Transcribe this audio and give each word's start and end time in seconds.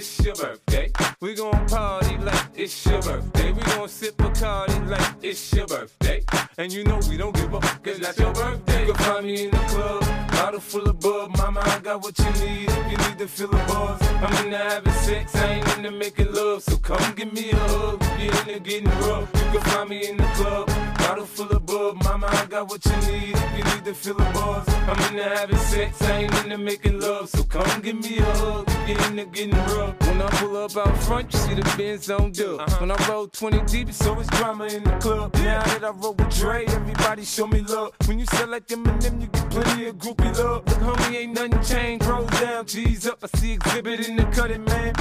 it's 0.00 0.24
your 0.24 0.34
birthday. 0.34 0.90
We 1.20 1.34
gon' 1.34 1.66
party 1.66 2.16
like 2.16 2.46
it's 2.54 2.86
your 2.86 3.02
birthday. 3.02 3.52
We 3.52 3.60
gon' 3.60 3.86
sip 3.86 4.18
a 4.18 4.22
Bacardi 4.22 4.88
like 4.88 5.14
it's 5.22 5.52
your 5.52 5.66
birthday. 5.66 6.22
And 6.56 6.72
you 6.72 6.84
know 6.84 6.98
we 7.10 7.18
don't 7.18 7.34
give 7.34 7.54
up, 7.54 7.62
cause 7.84 7.98
that's 7.98 8.18
your 8.18 8.32
birthday. 8.32 8.86
You 8.86 8.94
can 8.94 9.04
find 9.04 9.26
me 9.26 9.44
in 9.44 9.50
the 9.50 9.58
club, 9.72 10.00
bottle 10.30 10.60
full 10.60 10.88
of 10.88 11.00
bub. 11.00 11.36
Mama, 11.36 11.60
I 11.62 11.80
got 11.80 12.02
what 12.02 12.18
you 12.18 12.30
need 12.42 12.70
if 12.70 12.90
you 12.92 12.96
need 12.96 13.18
to 13.18 13.28
feel 13.28 13.48
the 13.48 13.62
buzz. 13.68 14.00
I'm 14.24 14.32
in 14.38 14.54
into 14.54 14.56
having 14.56 14.92
sex, 15.04 15.36
I 15.36 15.46
ain't 15.56 15.76
into 15.76 15.90
making 15.90 16.32
love. 16.32 16.62
So 16.62 16.78
come 16.78 17.14
give 17.14 17.32
me 17.34 17.50
a 17.50 17.56
hug, 17.56 18.02
you're 18.18 18.34
into 18.40 18.60
getting 18.60 18.88
rough. 19.04 19.28
You 19.34 19.50
can 19.52 19.60
find 19.72 19.90
me 19.90 20.08
in 20.08 20.16
the 20.16 20.28
club, 20.38 20.66
bottle 20.96 21.26
full 21.26 21.50
of 21.50 21.66
bub. 21.66 22.02
Mama, 22.04 22.39
got 22.60 22.70
what 22.70 22.84
you 22.84 23.12
need 23.12 23.34
if 23.34 23.58
you 23.58 23.64
need 23.64 23.84
to 23.84 23.94
feel 23.94 24.14
the 24.14 24.24
buzz. 24.34 24.68
I'm 24.68 25.14
into 25.14 25.22
having 25.22 25.56
sex, 25.56 26.02
I 26.02 26.22
ain't 26.22 26.44
into 26.44 26.58
making 26.58 27.00
love. 27.00 27.28
So 27.28 27.42
come 27.44 27.80
give 27.80 27.96
me 27.96 28.18
a 28.18 28.24
hug, 28.24 28.68
you're 28.86 29.02
into 29.06 29.24
getting 29.26 29.56
rough. 29.76 29.98
When 30.00 30.20
I 30.20 30.28
pull 30.30 30.56
up 30.56 30.76
out 30.76 30.96
front, 31.04 31.32
you 31.32 31.38
see 31.38 31.54
the 31.54 31.74
Benz 31.76 32.10
on 32.10 32.32
dub. 32.32 32.60
Uh-huh. 32.60 32.76
When 32.80 32.90
I 32.90 33.08
roll 33.08 33.28
20 33.28 33.60
deep, 33.62 33.88
it's 33.88 34.06
always 34.06 34.26
drama 34.28 34.64
in 34.66 34.84
the 34.84 34.96
club. 34.98 35.34
Now 35.36 35.62
that 35.62 35.84
I 35.84 35.90
roll 35.90 36.14
with 36.14 36.34
Dre, 36.36 36.64
everybody 36.66 37.24
show 37.24 37.46
me 37.46 37.60
love. 37.62 37.92
When 38.06 38.18
you 38.18 38.26
sell 38.26 38.48
like 38.48 38.66
Eminem, 38.66 39.20
you 39.20 39.28
get 39.28 39.50
plenty 39.50 39.86
of 39.86 39.96
groupie 39.96 40.36
love. 40.38 40.66
Look, 40.66 40.78
homie, 40.78 41.16
ain't 41.16 41.34
nothing 41.34 41.62
changed. 41.62 42.06
Roll 42.06 42.26
down, 42.26 42.66
G's 42.66 43.06
up. 43.06 43.20
I 43.22 43.38
see 43.38 43.56
Xzibit 43.56 44.08
in 44.08 44.16
the 44.16 44.24
cutting, 44.24 44.64
man. 44.64 44.94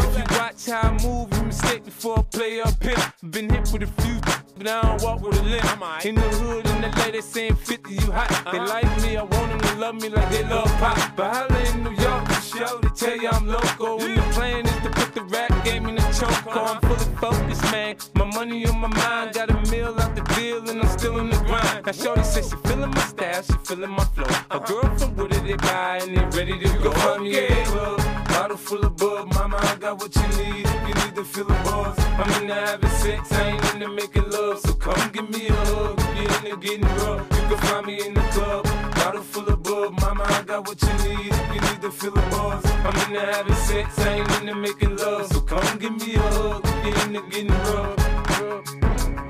If 0.00 0.18
you 0.18 0.24
watch 0.36 0.66
how 0.66 0.88
I 0.88 1.02
move, 1.02 1.28
you 1.36 1.42
mistake 1.44 1.84
before 1.84 2.18
I 2.18 2.22
play 2.22 2.60
up 2.60 2.82
here. 2.82 3.12
Been 3.30 3.50
hit 3.50 3.70
with 3.72 3.82
a 3.82 4.02
few, 4.02 4.20
but 4.58 4.66
I 4.66 4.82
don't 4.82 5.02
walk 5.02 5.20
with 5.22 5.38
a 5.38 5.42
limp. 5.44 6.04
In 6.04 6.16
the 6.16 6.20
hood, 6.20 6.66
in 6.66 6.80
the 6.80 6.88
lady 6.98 7.20
saying 7.20 7.54
50, 7.54 7.94
you 7.94 8.12
hot. 8.12 8.28
They 8.50 8.58
like 8.58 9.02
me, 9.02 9.16
I 9.16 9.22
want 9.22 9.50
them 9.50 9.60
to 9.60 9.74
love 9.76 9.94
me 9.94 10.08
like 10.08 10.30
they 10.30 10.44
love 10.44 10.66
pop. 10.78 10.98
But 11.16 11.34
holla 11.34 11.60
in 11.70 11.84
New 11.84 11.94
York, 12.02 12.30
show, 12.42 12.78
they 12.82 12.88
tell 12.88 13.16
you 13.16 13.28
I'm 13.28 13.46
local. 13.46 14.00
And 14.02 14.18
the 14.18 14.22
plan 14.32 14.66
is 14.66 14.76
to 14.82 14.90
put 14.90 15.14
the 15.14 15.22
rap 15.22 15.64
game 15.64 15.86
in 15.86 15.94
the 15.94 16.02
choke. 16.18 16.56
I'm 16.56 16.80
fully 16.80 17.16
focused, 17.16 17.62
man. 17.70 17.96
My 18.14 18.24
money 18.24 18.66
on 18.66 18.78
my 18.80 18.88
mind, 18.88 19.34
got 19.34 19.50
a 19.50 19.70
meal 19.70 19.94
out 19.98 20.14
the 20.16 20.22
deal, 20.34 20.68
and 20.68 20.82
I'm 20.82 20.98
still 20.98 21.18
in 21.18 21.30
the 21.30 21.36
grind. 21.46 21.86
Now, 21.86 21.92
Shorty 21.92 22.24
says 22.24 22.50
she 22.50 22.56
feeling 22.68 22.90
my 22.90 23.00
style, 23.02 23.42
she 23.42 23.52
feeling 23.64 23.90
my 23.90 24.04
flow. 24.04 24.26
A 24.50 24.58
girl 24.58 24.96
from 24.98 25.16
Wooded, 25.16 25.44
they 25.44 25.56
buy, 25.56 26.00
and 26.02 26.16
they 26.16 26.36
ready 26.36 26.58
to 26.58 26.68
go. 26.82 26.90
Find 26.92 27.22
me 27.22 27.38
in 27.38 27.54
the 27.54 27.70
club, 27.70 28.07
bottle 28.48 28.56
full 28.56 28.86
of 28.86 28.96
bub. 28.96 29.34
Mama, 29.34 29.58
I 29.60 29.76
got 29.76 29.98
what 29.98 30.14
you 30.16 30.22
need 30.42 30.64
if 30.64 30.88
you 30.88 30.94
need 30.94 31.14
to 31.16 31.24
feel 31.24 31.44
the 31.44 31.52
buzz. 31.64 31.98
I'm 31.98 32.42
into 32.42 32.54
having 32.54 32.90
sex, 32.90 33.32
I 33.32 33.48
ain't 33.50 33.74
into 33.74 33.88
making 33.88 34.30
love. 34.30 34.58
So 34.60 34.72
come 34.72 35.10
give 35.12 35.28
me 35.28 35.48
a 35.48 35.52
hug 35.52 36.00
if 36.00 36.42
you're 36.44 36.52
into 36.52 36.66
getting 36.66 36.86
rough. 36.96 37.26
You 37.30 37.48
can 37.48 37.58
find 37.58 37.86
me 37.86 38.06
in 38.06 38.14
the 38.14 38.22
club, 38.32 38.64
bottle 38.94 39.22
full 39.22 39.48
of 39.48 39.62
bub. 39.62 40.00
Mama, 40.00 40.24
I 40.26 40.42
got 40.44 40.66
what 40.66 40.80
you 40.80 40.94
need 41.04 41.30
if 41.30 41.54
you 41.54 41.60
need 41.60 41.82
to 41.82 41.90
feel 41.90 42.12
the 42.12 42.22
buzz. 42.30 42.64
I'm 42.64 42.96
into 43.06 43.20
having 43.20 43.54
sex, 43.54 43.98
I 43.98 44.14
ain't 44.14 44.40
into 44.40 44.54
making 44.54 44.96
love. 44.96 45.26
So 45.26 45.40
come 45.42 45.78
give 45.78 46.00
me 46.00 46.14
a 46.14 46.20
hug 46.20 46.62
if 46.64 46.84
you're 46.84 47.06
into 47.06 47.20
getting 47.28 47.48
rough. 47.48 48.08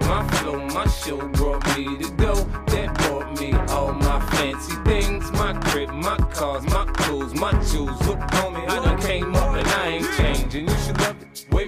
My 0.09 0.27
flow, 0.39 0.59
my 0.69 0.87
show 0.87 1.19
brought 1.29 1.67
me 1.77 1.99
to 1.99 2.09
go. 2.13 2.35
That 2.69 2.95
brought 2.99 3.39
me 3.41 3.53
all 3.75 3.93
my 3.93 4.25
fancy 4.31 4.75
things. 4.85 5.31
My 5.33 5.53
crib, 5.55 5.91
my 5.91 6.17
cars, 6.33 6.65
my 6.65 6.85
clothes, 6.97 7.35
my 7.35 7.53
jewels. 7.65 8.08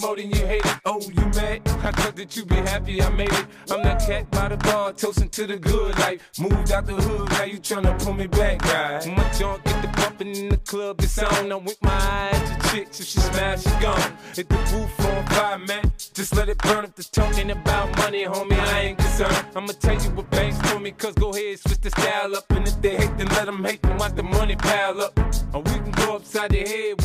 More 0.00 0.16
than 0.16 0.30
you 0.30 0.46
hate 0.46 0.64
it. 0.64 0.80
Oh, 0.84 1.00
you 1.00 1.24
mad? 1.36 1.60
I 1.82 1.90
thought 1.92 2.16
that 2.16 2.36
you'd 2.36 2.48
be 2.48 2.56
happy 2.56 3.02
I 3.02 3.10
made 3.10 3.32
it. 3.32 3.46
I'm 3.70 3.82
that 3.82 4.00
cat 4.00 4.30
by 4.30 4.48
the 4.48 4.56
bar, 4.56 4.92
toasting 4.92 5.28
to 5.30 5.46
the 5.46 5.56
good 5.56 5.98
life. 5.98 6.20
Moved 6.38 6.72
out 6.72 6.86
the 6.86 6.94
hood, 6.94 7.30
now 7.30 7.44
you 7.44 7.58
tryna 7.58 8.02
pull 8.02 8.14
me 8.14 8.26
back, 8.26 8.62
right? 8.64 9.06
My 9.16 9.30
junk 9.32 9.64
get 9.64 9.82
the 9.82 9.88
bumping 10.00 10.34
in 10.34 10.48
the 10.48 10.56
club, 10.58 11.00
it's 11.00 11.18
on. 11.18 11.52
I'm 11.52 11.64
with 11.64 11.82
my 11.82 11.90
eyes 11.90 12.50
to 12.50 12.70
chicks, 12.70 13.00
if 13.00 13.06
she 13.06 13.20
smash, 13.20 13.62
she 13.62 13.70
gone. 13.80 14.12
Hit 14.34 14.48
the 14.48 14.56
roof 14.72 15.00
on 15.06 15.26
fire, 15.26 15.58
man. 15.58 15.92
Just 16.14 16.34
let 16.36 16.48
it 16.48 16.58
burn 16.58 16.84
if 16.84 16.94
the 16.94 17.04
talking 17.04 17.50
about 17.50 17.96
money, 17.98 18.24
homie, 18.24 18.58
I 18.58 18.80
ain't 18.80 18.98
concerned. 18.98 19.46
I'ma 19.54 19.72
tell 19.80 19.94
you 20.02 20.10
what 20.10 20.30
banks 20.30 20.58
for 20.70 20.80
me, 20.80 20.90
cause 20.92 21.14
go 21.14 21.30
ahead, 21.30 21.58
switch 21.58 21.80
the 21.80 21.90
style 21.90 22.36
up. 22.36 22.50
And 22.50 22.66
if 22.66 22.80
they 22.80 22.96
hate, 22.96 23.16
then 23.18 23.28
let 23.28 23.46
them 23.46 23.64
hate, 23.64 23.82
then 23.82 23.96
watch 23.96 24.14
the 24.14 24.22
money 24.22 24.56
pile 24.56 25.00
up. 25.00 25.18
Or 25.52 25.62
we 25.62 25.72
can 25.72 25.90
go 25.92 26.16
upside 26.16 26.50
the 26.50 26.60
head 26.60 26.99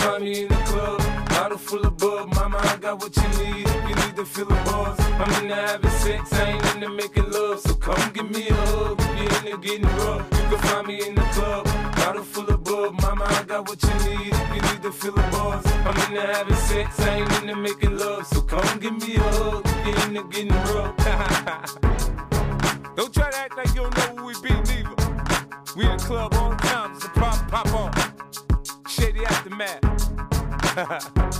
find 0.00 0.24
me 0.24 0.42
in 0.42 0.48
the 0.48 0.54
club, 0.70 0.98
bottle 1.28 1.58
full 1.58 1.84
of 1.86 1.96
bug. 1.98 2.34
Mama, 2.34 2.58
I 2.58 2.76
got 2.76 2.98
what 3.00 3.14
you 3.16 3.28
need 3.44 3.66
if 3.66 3.88
you 3.88 3.94
need 4.02 4.16
to 4.16 4.24
feel 4.24 4.46
the 4.46 4.54
buzz. 4.66 4.98
I'm 5.00 5.30
into 5.42 5.54
having 5.54 5.90
sex, 5.90 6.32
I 6.32 6.50
ain't 6.50 6.64
into 6.74 6.88
making 6.90 7.30
love. 7.30 7.60
So 7.60 7.74
come 7.74 8.10
give 8.12 8.30
me 8.30 8.48
a 8.48 8.54
hug 8.54 9.00
if 9.00 9.18
you're 9.18 9.32
into 9.38 9.56
getting 9.66 9.86
rough. 9.98 10.26
You 10.32 10.44
can 10.50 10.58
find 10.68 10.86
me 10.86 10.96
in 11.06 11.14
the 11.14 11.22
club, 11.36 11.64
bottle 11.96 12.22
full 12.22 12.48
of 12.48 12.62
bug. 12.64 12.94
Mama, 13.02 13.24
I 13.28 13.42
got 13.44 13.68
what 13.68 13.82
you 13.82 13.94
need 14.08 14.32
if 14.32 14.48
you 14.54 14.62
need 14.68 14.82
to 14.82 14.92
feel 14.92 15.12
the 15.12 15.22
buzz. 15.32 15.64
I'm 15.86 15.96
into 16.06 16.20
having 16.32 16.56
sex, 16.56 16.98
I 17.00 17.02
ain't 17.16 17.32
into 17.42 17.56
making 17.56 17.96
love. 17.98 18.26
So 18.26 18.40
come 18.42 18.78
give 18.78 18.96
me 19.02 19.16
a 19.16 19.20
hug 19.20 19.62
if 19.66 19.86
you're 19.86 20.00
into 20.08 20.22
getting 20.28 20.52
rough. 20.72 20.96
don't 22.96 23.12
try 23.12 23.30
to 23.30 23.36
act 23.36 23.56
like 23.56 23.68
you 23.74 23.82
don't 23.82 23.96
know 23.96 24.16
who 24.16 24.24
we 24.26 24.34
be, 24.42 24.50
neither. 24.70 24.94
We 25.76 25.84
in 25.84 25.96
the 25.96 26.04
club 26.04 26.34
all 26.34 26.50
the 26.50 26.56
time, 26.56 26.92
it's 26.94 27.04
a 27.04 27.08
pop, 27.10 27.48
pop 27.48 27.72
on. 27.74 27.92
Shady 28.88 29.24
aftermath. 29.24 29.89
Ha 30.70 30.84
ha 30.84 31.00
ha. 31.16 31.39